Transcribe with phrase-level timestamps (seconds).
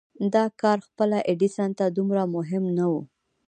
[0.33, 2.93] دا کار خپله ايډېسن ته دومره مهم نه و.